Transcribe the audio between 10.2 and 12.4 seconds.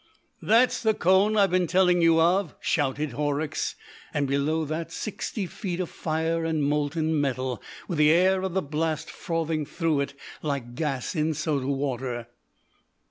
like gas in soda water."